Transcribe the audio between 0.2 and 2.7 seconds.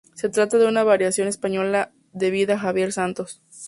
trata de una variación española debida a